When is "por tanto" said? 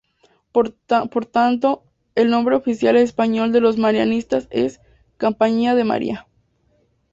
0.51-1.83